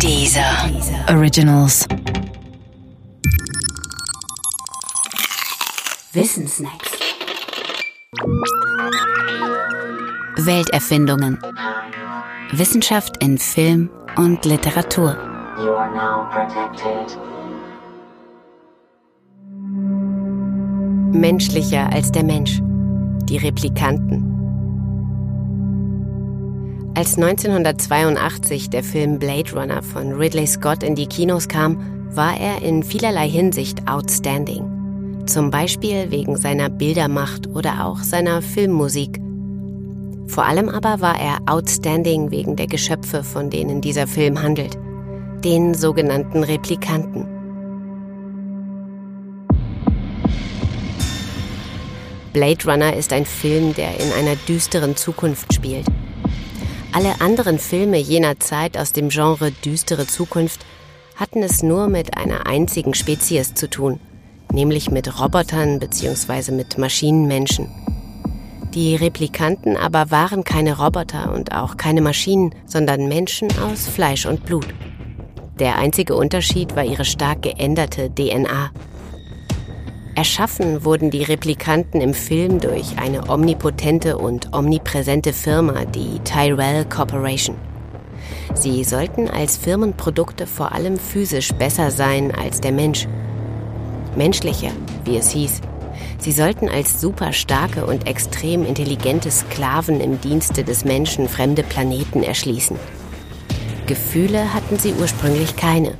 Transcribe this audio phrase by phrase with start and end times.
[0.00, 0.70] Dieser
[1.08, 1.86] Originals.
[6.12, 6.90] Wissensnacks.
[10.36, 11.38] Welterfindungen.
[12.52, 15.16] Wissenschaft in Film und Literatur.
[21.12, 22.60] Menschlicher als der Mensch.
[23.28, 24.33] Die Replikanten.
[26.96, 31.76] Als 1982 der Film Blade Runner von Ridley Scott in die Kinos kam,
[32.14, 35.26] war er in vielerlei Hinsicht outstanding.
[35.26, 39.20] Zum Beispiel wegen seiner Bildermacht oder auch seiner Filmmusik.
[40.28, 44.78] Vor allem aber war er outstanding wegen der Geschöpfe, von denen dieser Film handelt,
[45.44, 47.26] den sogenannten Replikanten.
[52.32, 55.86] Blade Runner ist ein Film, der in einer düsteren Zukunft spielt.
[56.94, 60.64] Alle anderen Filme jener Zeit aus dem Genre düstere Zukunft
[61.16, 63.98] hatten es nur mit einer einzigen Spezies zu tun,
[64.52, 66.52] nämlich mit Robotern bzw.
[66.52, 67.68] mit Maschinenmenschen.
[68.74, 74.44] Die Replikanten aber waren keine Roboter und auch keine Maschinen, sondern Menschen aus Fleisch und
[74.44, 74.68] Blut.
[75.58, 78.70] Der einzige Unterschied war ihre stark geänderte DNA.
[80.16, 87.56] Erschaffen wurden die Replikanten im Film durch eine omnipotente und omnipräsente Firma, die Tyrell Corporation.
[88.54, 93.08] Sie sollten als Firmenprodukte vor allem physisch besser sein als der Mensch.
[94.14, 94.70] Menschlicher,
[95.04, 95.60] wie es hieß.
[96.18, 102.22] Sie sollten als super starke und extrem intelligente Sklaven im Dienste des Menschen fremde Planeten
[102.22, 102.78] erschließen.
[103.86, 105.94] Gefühle hatten sie ursprünglich keine.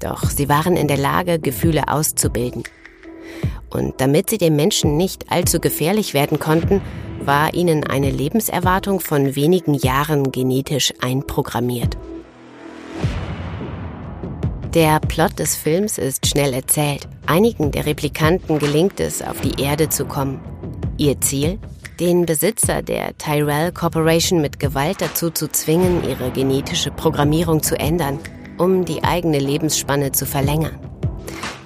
[0.00, 2.64] Doch sie waren in der Lage, Gefühle auszubilden.
[3.70, 6.80] Und damit sie den Menschen nicht allzu gefährlich werden konnten,
[7.20, 11.96] war ihnen eine Lebenserwartung von wenigen Jahren genetisch einprogrammiert.
[14.74, 17.08] Der Plot des Films ist schnell erzählt.
[17.26, 20.40] Einigen der Replikanten gelingt es, auf die Erde zu kommen.
[20.96, 21.58] Ihr Ziel?
[22.00, 28.18] Den Besitzer der Tyrell Corporation mit Gewalt dazu zu zwingen, ihre genetische Programmierung zu ändern,
[28.58, 30.76] um die eigene Lebensspanne zu verlängern.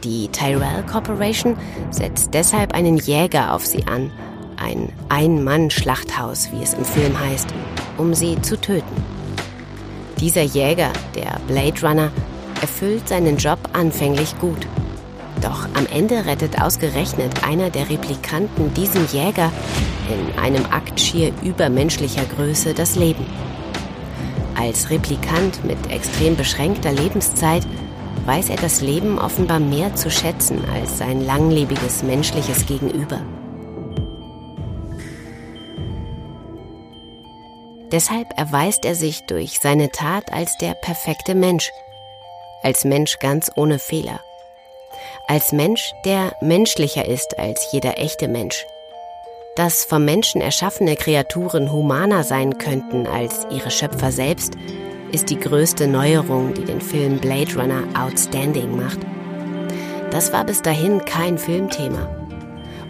[0.04, 1.56] Die Tyrell Corporation
[1.90, 4.12] setzt deshalb einen Jäger auf sie an,
[4.56, 7.48] ein Ein-Mann-Schlachthaus, wie es im Film heißt,
[7.96, 9.04] um sie zu töten.
[10.20, 12.12] Dieser Jäger, der Blade Runner,
[12.60, 14.66] erfüllt seinen Job anfänglich gut.
[15.40, 19.52] Doch am Ende rettet ausgerechnet einer der Replikanten diesem Jäger
[20.08, 23.26] in einem Akt schier übermenschlicher Größe das Leben.
[24.56, 27.64] Als Replikant mit extrem beschränkter Lebenszeit
[28.28, 33.22] weiß er das Leben offenbar mehr zu schätzen als sein langlebiges menschliches Gegenüber.
[37.90, 41.70] Deshalb erweist er sich durch seine Tat als der perfekte Mensch,
[42.62, 44.20] als Mensch ganz ohne Fehler,
[45.26, 48.66] als Mensch, der menschlicher ist als jeder echte Mensch.
[49.56, 54.52] Dass vom Menschen erschaffene Kreaturen humaner sein könnten als ihre Schöpfer selbst,
[55.12, 58.98] ist die größte Neuerung, die den Film Blade Runner outstanding macht.
[60.10, 62.08] Das war bis dahin kein Filmthema.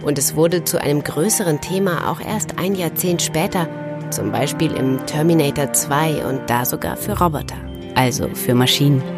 [0.04, 3.68] Und es wurde zu einem größeren Thema auch erst ein Jahrzehnt später,
[4.10, 7.56] zum Beispiel im Terminator 2 und da sogar für Roboter,
[7.94, 9.17] also für Maschinen.